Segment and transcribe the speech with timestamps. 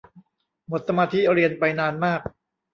[0.67, 2.21] หมดสมาธิเรียนไปนานมาก